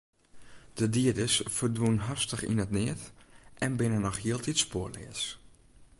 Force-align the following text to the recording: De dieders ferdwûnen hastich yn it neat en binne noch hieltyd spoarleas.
De 0.77 0.87
dieders 0.93 1.35
ferdwûnen 1.55 2.05
hastich 2.07 2.43
yn 2.51 2.63
it 2.65 2.71
neat 2.77 3.01
en 3.65 3.71
binne 3.79 3.99
noch 4.01 4.21
hieltyd 4.23 4.57
spoarleas. 4.63 5.21